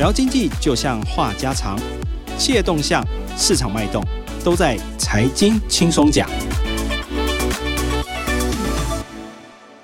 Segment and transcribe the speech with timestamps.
[0.00, 1.78] 聊经济就像话家常，
[2.38, 4.02] 企业动向、市场脉动，
[4.42, 6.26] 都在财经轻松讲。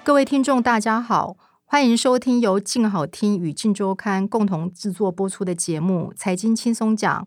[0.02, 7.22] 各位听众，大家好，欢迎收听由静好听与静周刊共同制作播出的节目《财经轻松讲》，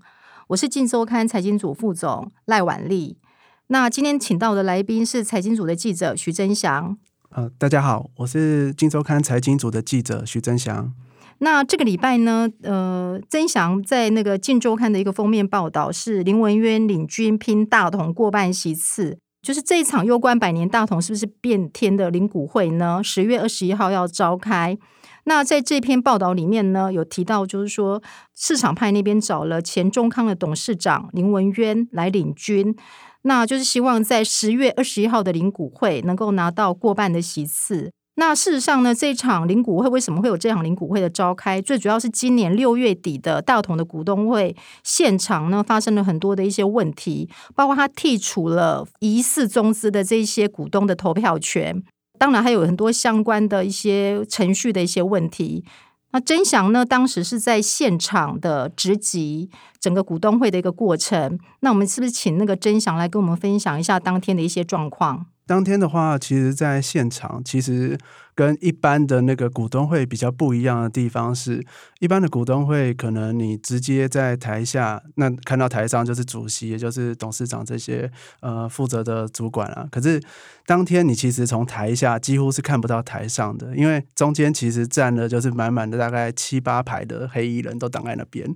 [0.47, 3.19] 我是静周刊财经组副总赖婉丽。
[3.67, 6.97] 那今天请到的来宾是财经组的记者徐真祥。
[7.29, 10.91] 呃，大家好，我是静周刊财经组的记者徐真祥。
[11.39, 23.01] 那这个礼拜呢，呃，曾祥在那个《镜周刊》的一个封面报道是林文渊领军拼大同过半席次，就是这一场攸关百年大同是不是变天的领股会呢？
[23.01, 24.77] 十月二十一号要召开。
[25.25, 28.01] 那在这篇报道里面呢，有提到就是说
[28.35, 32.75] 市场派那边找了前中康的董事长林文渊来领军，
[33.21, 37.91] 那就是希望在十月二十一号的领股会能够拿到过半的席次。
[38.19, 41.61] 那事实上呢，这场领股会为什么会有这场领股会的召开？
[41.61, 51.81] 最主要是今年六月底的大同的股东会现场呢，发生了很多的一些问题，包括他剔除了疑似中资的这些股东的投票权，
[52.17, 55.63] 当然还有很多相关的一些程序的一些问题。
[56.11, 59.49] 那曾祥呢，当时是在现场的直击
[59.79, 61.39] 整个股东会的一个过程。
[61.61, 65.27] 那我们是不是请那个曾祥来跟我们分享一下当天的一些状况？
[65.49, 67.97] 当天的话，其实，在现场，其实
[68.39, 71.61] 跟一般的那个股东会比较不一样的地方是，
[71.99, 78.09] 一般的股东会可能你直接在台下，那看到台上就是主席，也就是董事长这些
[78.39, 79.85] 呃负责的主管啊。
[79.91, 80.21] 可是
[80.65, 88.49] 当天你其实从台下几乎是看不到台上的，因为中间其实站了就是满满的大概七八排的黑衣人都挡在那边。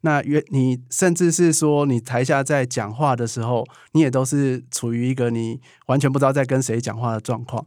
[0.00, 7.64] 那原你甚至是说你台下在讲话的时候，你也都是处于一个你完全不知道在跟谁讲话的状况。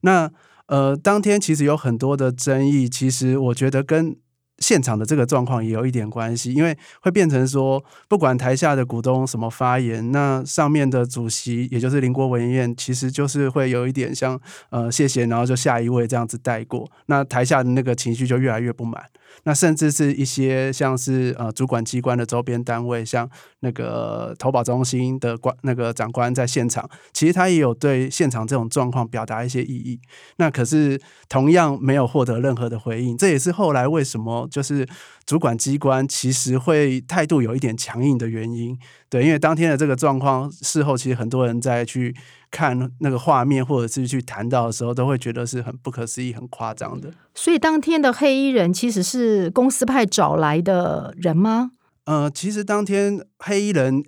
[0.00, 0.30] 那
[0.70, 4.16] 呃，当天其实有很多的争议，其实我觉得跟
[4.60, 14.38] 现场的这个状况也有一点关系，因为会变成说，不管台下的股东什么发言，那上面的主席也就是林国文院，其实就是会有一点像
[14.70, 19.02] 呃谢谢，然后就下一位这样子带过，那台下的那个情绪就越来越不满。
[19.44, 23.30] 那甚至是一些像是呃主管机关的周边单位，像
[23.60, 30.00] 那个投保中心的官那个长官在现场，其实他也有对现场这种状况表达一些异议。
[30.36, 34.86] 那可是同样没有获得任何的回应，这也是后来为什么就是
[35.24, 38.76] 主管机关其实会态度有一点强硬的原因。
[39.08, 42.14] 对，因为当天的这个状况，事后其实很多人在去
[42.50, 47.10] 看那个画面，或者是去谈到的时候，都会觉得是很不可思议、很夸张的。
[47.34, 51.70] 所以当天的黑衣人其实是公司派找来的人吗？
[52.04, 54.02] 呃，其实当天黑衣人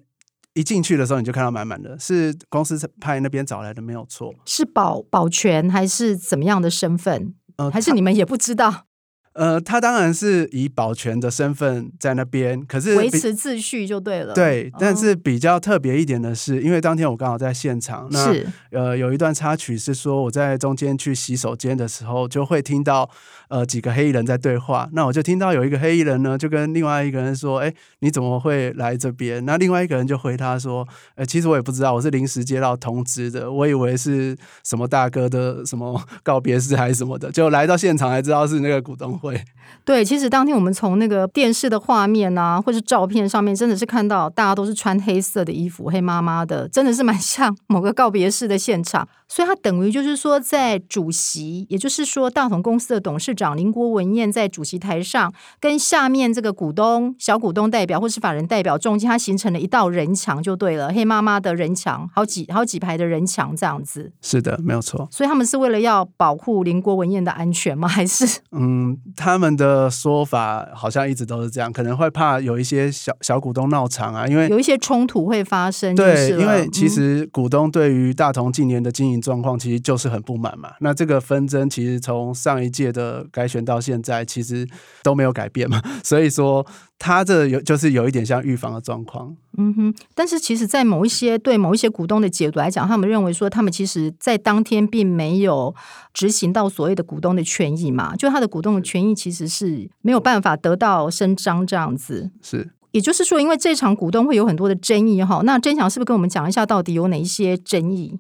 [0.54, 4.34] 一进去的时候，你就看到满满的，是公司派那边找来的，没有错。
[4.44, 7.34] 是保保全还是怎么样的身份？
[7.56, 8.86] 呃，还是你们也不知道？
[9.34, 14.34] 呃，他当然是以保全的身份在那边，可是维持秩序就对了。
[14.34, 18.34] 对，但是比较特别一点的是，因为当天我刚好在现场，那
[18.70, 23.09] 呃有一段插曲是说我在中间去洗手间的时候，就会听到
[23.48, 24.87] 呃几个黑衣人在对话。
[24.93, 39.43] 那我就听到有一个黑衣人呢，就跟另外一个人说：“哎，你怎么会来这边？”那另外一个人就回他说：“呃，其实我也不知道，我是临时接到通知的，我以为是什么大哥的什么 告别式还是什么的，就来到现场才知道是那个股东。”会
[39.84, 49.09] 对，其实当天我们从那个电视的画面啊，或是照片上面，真的是看到大家都是穿黑色的衣服，黑妈妈的，真的是蛮像某个告别式的现场。
[49.28, 64.12] 所以，他等于就是说，在主席，也就是说，大同公司的董事长林国文燕在主席台上，跟下面这个股东、小股东代表或是法人代表中间，他形成了一道人墙，就对了，黑妈妈的人墙，好几好几排的人墙这样子。
[64.21, 65.09] 是的，没有错。
[65.11, 67.88] 所以，他们是为了要保护林国文燕的安全吗？
[67.88, 68.99] 还是嗯？
[69.17, 75.95] 他们的说法好像一直都是这样，可能会怕有一些小小股东闹场啊，因为有一些冲突会发生。
[75.95, 80.73] 对，因为其实股东对于大同近年的经营状况其实就是很不满嘛。
[80.81, 84.67] 那这个纷争其实从上一届的改选到现在，其实
[85.03, 85.81] 都没有改变嘛。
[86.03, 86.67] 所以说，
[86.99, 89.37] 他这有就是有一点像预防的状况。
[89.58, 95.75] 嗯哼，但是其实，在某一些对某一些股东的解读来讲，他们认为说，他们其实在当天并没有
[96.15, 102.31] 执行到所谓的股东的权益嘛，就他的股东的权益其实是没有办法得到伸张这样子。
[102.40, 108.19] 是，也就是说，因为这场股东会有很多的争议哈，那真祥是不是跟我们讲一下，到底有哪一些争议？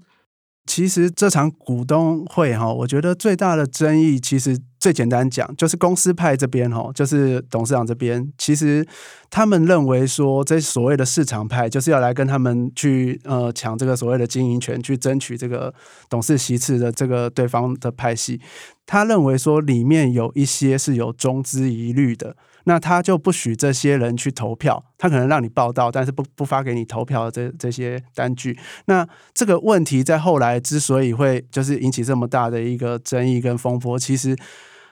[0.66, 4.58] 其实这场股东会哈，我觉得最大的争议其实。
[4.82, 8.84] 最简单讲，就是公司派这边哈，就是董事长这边，其实
[9.30, 15.72] 他们认为说，这所谓的市场派就是要来跟他们去呃抢这个所谓的经营权，去争取这个
[16.08, 18.40] 董事席次的这个对方的派系。
[18.84, 22.36] 他认为说，里面有一些是有中资疑虑的。
[22.64, 28.58] 那他就不许这些人去投票，他可能让你报道，但是不不发给你投票的这这些单据。
[28.86, 34.36] 那这个问题在后来之所以会就是引起这么大的一个争议跟风波，其实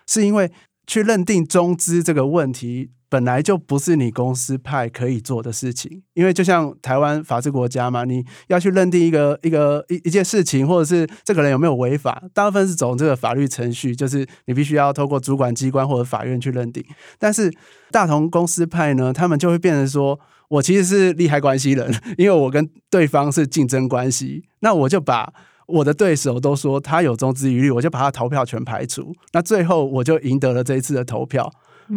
[0.06, 0.50] 是因为
[0.90, 2.90] 去认定中资这个问题。
[3.08, 16.84] 本来就不是你公司派可以做的事情，因为就像台湾法治国家嘛，你要去认定一个一个一一件事情，或者是这个人有没有违法，大部分是走这个法律程序，就是你必须要透过主管机关或者法院去认定。
[17.19, 17.52] 但是
[17.90, 25.32] 大同公司派呢，他们就会变成说，我其实是利害关系人，因为我跟对方是竞争关系，那我就把
[25.70, 31.52] 我的对手都说他有中资疑虑，我就把他投票全排除，那最后我就赢得了这一次的投票。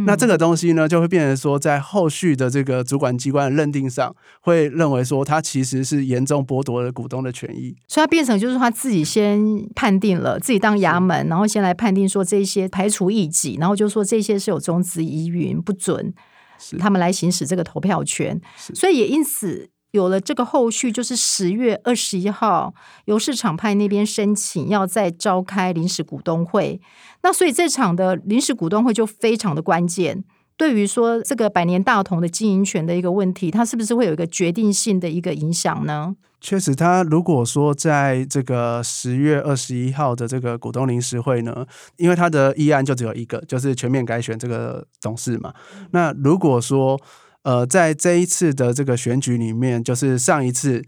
[0.07, 9.39] 那这个东西呢，就会变成说，在后续的这个主管机关的认定上，会认为说，他其实是严重剥夺了股东的权益，所以他变成就是他自己先
[9.75, 16.11] 判定了，自己当衙门，然后先来判定说这些排除异己，然后就说这些是有中资疑云不准，
[16.79, 18.41] 他们来行使这个投票权，
[18.73, 19.69] 所以也因此。
[19.93, 22.73] 有了这个后续，就是十月二十一号
[23.05, 26.81] 由市场派那边申请要再召开临时股东会，
[27.21, 30.23] 那所以这场的临时股东会就非常的关键，
[30.57, 36.15] 对于说这个百年大同的经营权的一个问题，它是不是会有一个决定性的一个影响呢？
[36.41, 41.67] 确实，他如果说在这个十月二十一号的这个股东临时会呢，
[41.97, 45.53] 因为他的议案就只有一个，就是全面改选这个董事嘛，
[45.91, 46.99] 那如果说。
[47.43, 50.83] 呃，在这一次的这个选举里面，就是上一次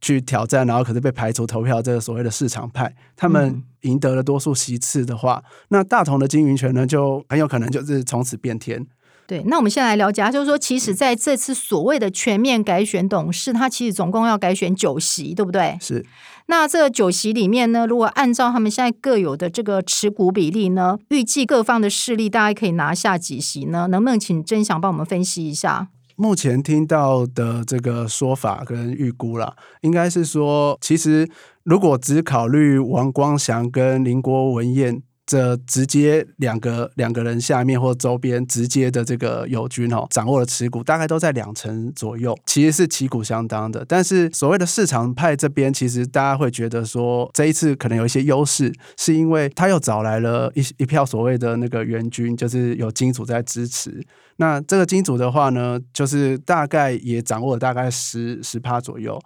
[0.00, 8.84] 去挑战，然后可是被排除投票，这个所谓的市场派，他们赢得了多数席次的话，那大同的经营权呢，就很有可能就是从此变天。
[9.32, 15.78] 对，那我们先来了解，就是说，其实在这次所谓的全面改选董事，他其实总共要改选九席，对不对？
[15.80, 16.04] 是。
[16.48, 23.86] 那这九席里面呢，如果按照他们现在各有的这个持股比例呢，预计各方的势力大概可以拿下几席呢？
[23.86, 25.88] 能不能请曾祥帮我们分析一下？
[26.16, 31.26] 目前听到的这个说法跟预估啦，应该是说，其实
[31.62, 35.02] 如果只考虑王光祥跟林国文彦。
[35.24, 43.84] 这直接两个两个人下面或周边直接的这个友军哦，掌握了持股，大概都在两成左右，其实是旗鼓相当的。
[43.86, 54.04] 但是所谓的市场派这边，其实大家会觉得说，这一次可能有一些优势，是因为他又找来了一一票所谓的那个援军，就是有金主在支持。
[54.36, 59.18] 那这个金主的话呢，就是大概也掌握了大概十十趴左右。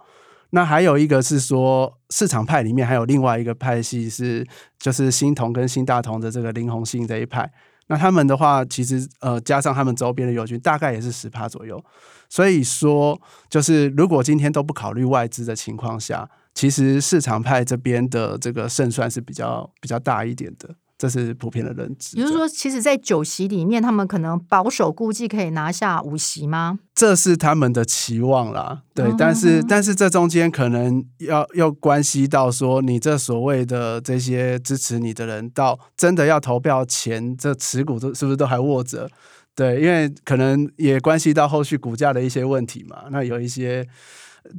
[0.51, 4.45] 那还有一个是说，市场派里面还有另外一个派系是，
[4.79, 7.51] 就是新同跟新大同的这个林鸿信这一派。
[7.87, 11.83] 那他们的话，其实呃加上他们周边的友军，大概也是十趴左右。
[12.29, 20.75] 所以说，就是如果今天都不考虑外资的情况下，其实市场派这边的这个胜算是比较比较大一点的。
[20.97, 22.17] 这是普遍的认知。
[22.17, 26.79] 也就是说，其实，在九席里面，他们可能保守估计可以拿下五席吗？
[26.95, 28.81] 这是他们的期望啦。
[28.93, 39.09] 对，但是，但是这中间可能要要关系到说，你这所谓的这些支持你的人，到真的要投票前，这持股都是不是都还握着？
[39.55, 43.03] 对，因为可能也关系到后续股价的一些问题嘛。
[43.11, 43.87] 那有一些。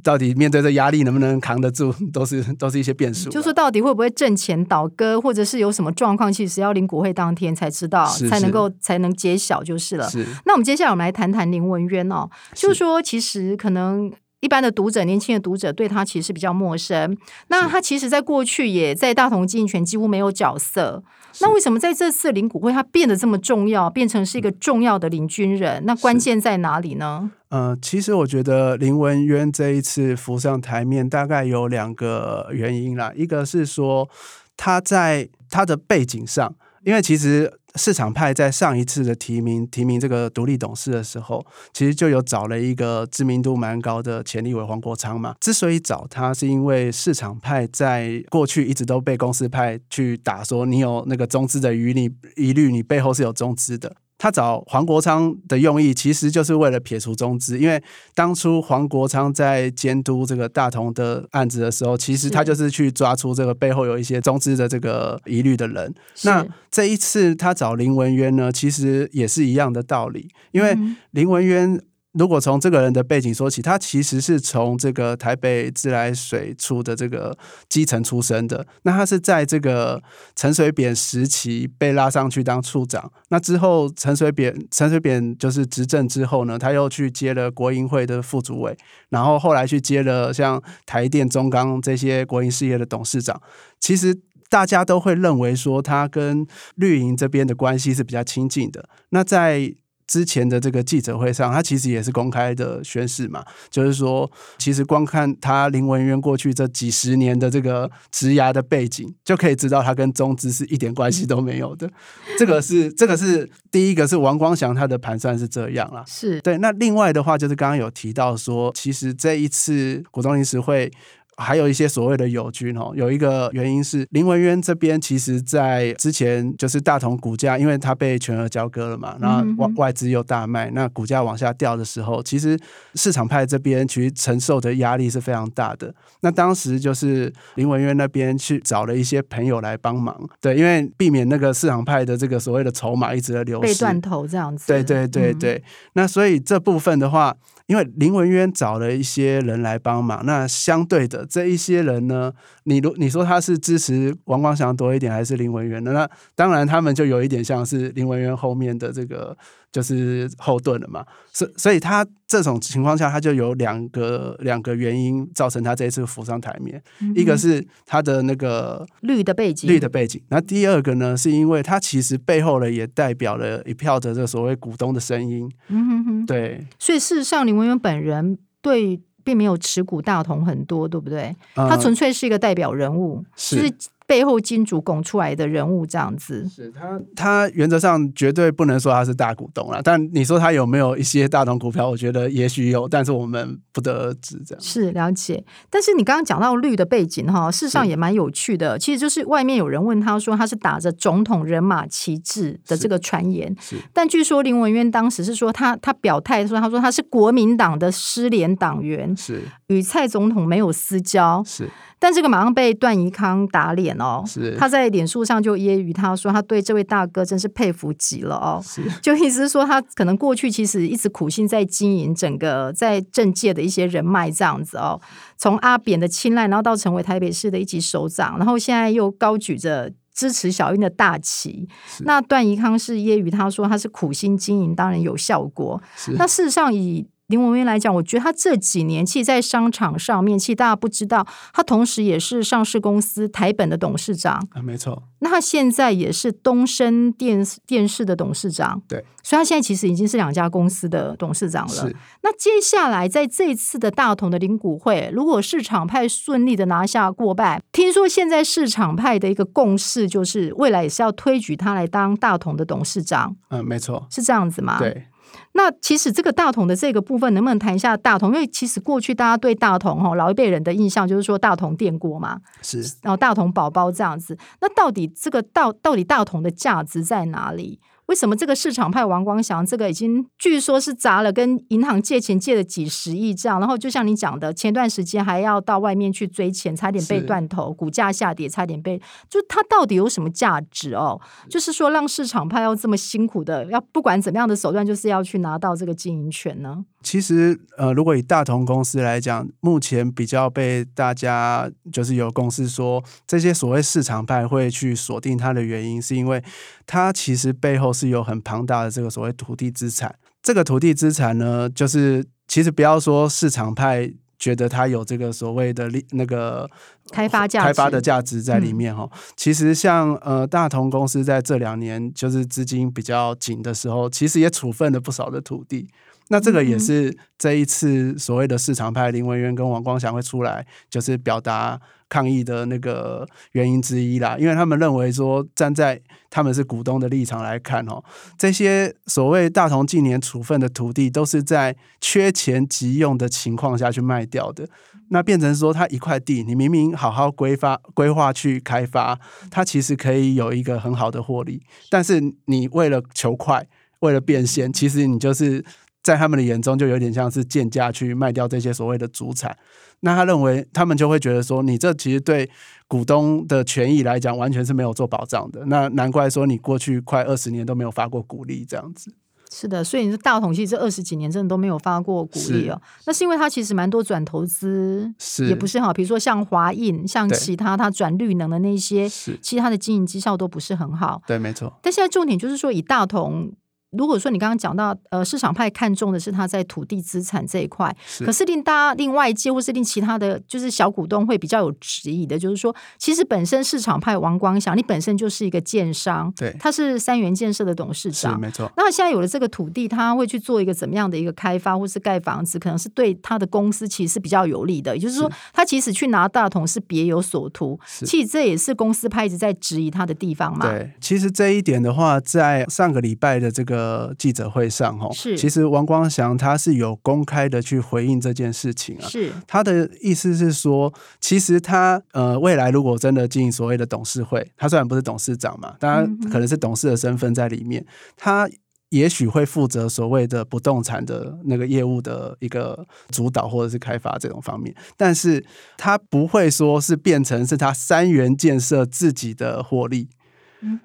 [0.03, 3.29] 到底面对这压力能不能扛得住， 都是都是一些变数。
[3.29, 10.09] 就说到底会不会挣钱倒戈，或者是有什么状况，其实要临国会当天才知道，才能够才能揭晓就是了。
[10.45, 14.11] 那我们接下来我们来谈谈林文渊哦，就是说其实可能。
[14.41, 17.17] 一般的读者，年轻的读者对他其实比较陌生。
[17.47, 21.03] 那他其实，在过去也在大同经营权几乎没有角色。
[21.41, 25.83] 那为什么在这次领股会，他变得这么重要，变成是一个重要的领军人？
[25.85, 27.31] 那关键在哪里呢？
[27.49, 33.11] 呃，其实我觉得林文渊这一次浮上台面，大概有两个原因啦。
[33.15, 34.07] 一个是说
[34.55, 37.58] 他在他的背景上，因为其实。
[37.75, 45.35] 市场派在上一次的提名提名这个独立董事的时候，其实就有找了一个知名度蛮高的前立委黄国昌嘛。
[45.39, 53.95] 之所以找他，是因为市场派在过去一直都被公司派去打，说你有那个中资的疑虑，疑虑你背后是有中资的。
[54.19, 57.81] 他找黄国昌的用意，其实就是为了撇除中资，因为
[58.13, 65.95] 当初黄国昌在监督这个大同的案子的时候，其实他就是去抓出这个背后有一些中资的这个疑虑的人。
[66.23, 70.77] 那这一次他找林文渊呢，其实也是一样的道理，因为
[71.11, 71.81] 林文渊
[72.13, 77.37] 如果从这个人的背景说起，他其实是从这个台北自来水处的这个
[77.69, 78.65] 基层出身的。
[78.81, 80.01] 那他是在这个
[80.35, 83.11] 陈水扁时期被拉上去当处长。
[83.29, 88.75] 那之后，陈水扁陈水扁就是执政之后呢，他又去接了国营会的副主委，
[89.09, 93.39] 然后后来去接了像台电、中钢这些国营事业的董事长。
[93.79, 98.89] 其实大家都会认为说，他跟绿营这边的关系是比较亲近的。
[99.09, 99.75] 那在
[100.09, 111.87] 之前的这个记者会上，他其实也是公开的宣誓嘛，就是说，其实光看他林文渊过去这几十年的这个职涯的背景，就可以知道他跟中资是一点关系都没有的。
[112.39, 116.57] 这个是这个是第一个是王光祥他的盘算是这样啦，是对。
[116.57, 120.91] 那另外的话，就是刚刚有提到说，其实这一次股东临时会。
[121.39, 132.59] 还有一些所谓的友军哦，有一个原因是林文渊这边，其实在之前就是大同股价，因为它被全额交割了嘛，然后外外资又大卖，那股价往下掉的时候，其实
[132.95, 135.93] 市场派这边其实承受的压力是非常大的。
[136.21, 144.67] 那当时就是林文渊那边去找了一些朋友来帮忙，对，因为避免那个市场派的这个所谓的筹码一直的流失，被断头这样子。
[144.67, 147.35] 对对对对，那所以这部分的话。
[147.69, 152.33] 因为林文渊找了一些人来帮忙，那相对的这一些人呢，
[152.63, 155.93] 你如你说他是支持王光祥多一点，还是林文渊的？
[155.93, 159.37] 那当然他们就有一点像是林文渊后面的这个。
[159.71, 166.81] 就是后盾了嘛，所所以他这种情况下，他就有两个两个原因造成他这一次浮上台面。
[167.15, 170.19] 一个是他的那个绿的背景，绿的背景。
[170.29, 175.47] 那第二个呢，是因为他其实背后呢也代表了一票的这个所谓股东的声音。
[175.67, 176.65] 嗯哼哼，对。
[176.79, 181.35] 所以事实上，林文渊本人对并没有持股大同很多，对不对？
[181.55, 183.73] 他纯粹是一个代表人物，就是。
[184.09, 189.79] 背后金主拱出来的人物这样子，是他，他原则上绝对不能说他是大股东了。
[189.83, 191.87] 但你说他有没有一些大同股票？
[191.87, 194.41] 我觉得也许有，但是我们不得而知。
[194.43, 195.45] 这样是了解。
[195.69, 198.79] 但是你刚刚讲到绿的背景哈，事实上也蛮有趣的。
[198.79, 203.55] 其实就是外面有人问他说他是打着总统人马旗帜的这个传言，
[203.93, 211.69] 但据说林文渊当时是说他他表态说他说他是国民党的失联党员，是与蔡总统没有私交，是。
[212.01, 214.55] 但这个马上被段宜康打脸哦，是。
[214.57, 218.81] 他在脸书上就揶揄他说他对这位大哥真是佩服极了哦，是。
[219.01, 224.99] 就意思是说他可能过去其实一直苦心在经营整个在政界的一些人脉这样子哦，
[225.37, 231.67] 从阿扁的青睐，然后到成为台北市的一级首长，然后现在又高举着支持小英的大旗，
[232.01, 235.81] 那段宜康是揶揄他说他是苦心经营，当然有效果，
[236.17, 237.07] 那事实上以。
[237.29, 245.03] 林文渊来讲，我觉得他这几年其实，在商场上面，其实大家不知道，他同时也是上市公司台本的董事长啊，没错。
[245.19, 251.91] 那他现在也是东升电电视的董事长，对，所以他现在其实已经是两家公司的董事长了。
[252.23, 263.35] 那接下来在这次的大同的领股会，如果市场派顺利的拿下过半，听说现在市场派的一个共识就是，未来也是要推举他来当大同的董事长。
[263.49, 264.79] 嗯，没错，是这样子吗？
[264.79, 265.05] 对。
[265.53, 268.33] 那其实这个大同的这个部分，能不能谈一下大同？
[268.33, 274.37] 因为其实过去大家对大同哈老一辈人的印象就是说大同电锅嘛，是，然后大同宝宝这样子。
[274.61, 277.79] 那到底这个到到底大同的价值在哪里？
[278.09, 288.99] 为什么这个市场派王光祥这个已经据说是砸了跟银行借钱借了几十亿这样，然后就像你讲的，前段时间还要到外面去追钱，差点被断头，股价下跌，差点被，
[289.29, 291.21] 就它到底有什么价值哦？
[291.47, 296.83] 就是说让市场派要这么辛苦的，要不管怎么样的手段，就是要去拿到这个经营权呢？
[297.01, 306.43] 其实，呃，如果以大同公司来讲，目前比较被大家就是有公司说，这些所谓市场派会去锁定它的原因，是因为
[306.85, 310.13] 它其实背后是有很庞大的这个所谓土地资产。
[310.43, 316.69] 这个土地资产呢，就是其实不要说市场派觉得它有这个所谓的利那个
[317.11, 319.09] 开发价开发的价值在里面哈。
[319.37, 325.87] 其实像呃大同公司在这两年就是资金比较紧的时候，其实也处分了不少的土地。
[326.31, 334.37] 那这个也是这一次所谓的市场派林文渊跟王光祥会出来，就是表达抗议的那个原因之一啦。
[334.39, 338.03] 因为他们认为说，站在他们是股东的立场来看，哦，
[338.37, 344.69] 这些所谓大同近年处分的土地，都是在缺钱急用的情况下去卖掉的。
[345.09, 349.19] 那变成说，他一块地，你明明好好规发规划去开发，
[349.49, 353.67] 它其实可以有一个很好的获利，但是你为了求快，
[354.01, 355.65] 为了变现，其实你就是。
[356.01, 359.55] 在他们的眼中，就有点像是贱价去卖掉这些所谓的主产。
[360.01, 362.49] 那他认为，他们就会觉得说，你这其实对
[362.87, 365.65] 股东的权益来讲，完全是没有做保障的。
[365.65, 369.13] 那难怪说你过去快二十年都没有发过股利这样子。
[369.51, 381.19] 是的，所以你说大同其实这二十几年真的都没有发过股利哦，那是因为它其实蛮多转投资，是也不是好，比如说像华印，像其他它转绿能的那些，其实它的经营绩效都不是很好。
[381.25, 383.51] 对，没错，但现在重点就是说，以大同，
[383.91, 398.39] 如果说你刚刚讲到，呃，市场派看重的是他在土地资产这一块，是可是令大家、另外界或是令其他的就是小股东会比较有质疑的，就是说，其实本身市场派王光祥，你本身就是一个建商，对他是三元建设的董事长。
[398.39, 404.95] 没错，那现在有了这个土地，他会去做一个怎么样的一个开发，或是盖房子，可能是对他的公司其实是比较有利的。
[404.95, 410.69] 也就是说，他其实去拿大同是别有所图，是其实这也是公司派一直在质疑他的地方嘛。
[410.69, 413.78] 对，其实这一点的话，在上个礼拜的这个
[414.17, 419.07] 记者会上，哈，是其实王光祥他是有公开的去回应这件事情啊。
[419.07, 428.49] 是他的意思是说，其实他呃未来如果真的进所谓的董事会，他虽然不是董事长嘛，当然可能是董事的身份在里面，他
[428.89, 435.45] 也许会负责所谓的不动产的那个业务的一个主导或者是开发这种方面，但是
[435.77, 440.09] 他不会说是变成是他三元建设自己的获利。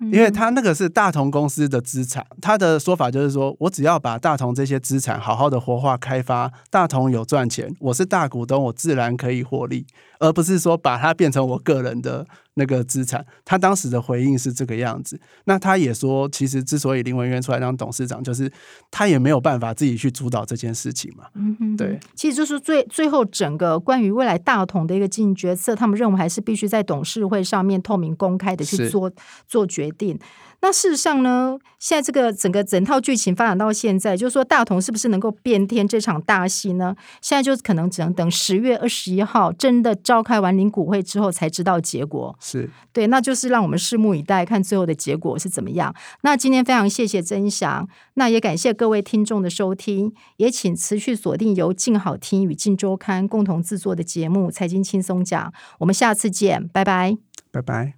[0.01, 9.87] 因为他那个是大同公司的资产，他的说法就是说，我只要把大同这些资产好好的活化开发，大同有赚钱，我是大股东，我自然可以获利，
[10.21, 13.25] 而不是说把它变成我个人的那个资产。
[13.45, 15.21] 他当时的回应是这个样子。
[15.45, 18.51] 那他也说，其实之所以林文渊出来当董事长，就是
[18.91, 21.25] 他也没有办法自己去主导这件事情嘛。
[21.35, 29.11] 嗯哼对，其实就是最最后整个关于未来大同的一个经营决策，他们认为还是必须在董事会上面透明公开的去做
[29.47, 30.19] 做决定。
[30.65, 36.97] 那事实上呢，现在这个整个整套剧情发展到现在，就是说大同是不是能够变天这场大戏呢？
[37.21, 42.35] 现在就可能只能等十月二十一号真的召开完领股会之后才知道结果。
[42.41, 45.95] 是，对，那就是让我们拭目以待，看最后的结果是怎么样。
[46.23, 57.19] 那今天非常谢谢曾祥，那也感谢各位听众的收听，也请持续锁定由静好听与静周刊共同制作的节目《财经轻松讲》，我们下次见，拜拜。
[57.53, 57.93] 拜拜。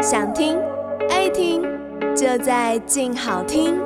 [0.00, 0.77] 想听爱
[1.30, 1.62] 听，
[2.16, 3.78] 就在静好听。